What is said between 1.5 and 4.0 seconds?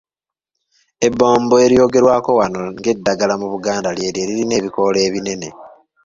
eryogerwako wano ng'eddagala mu Buganda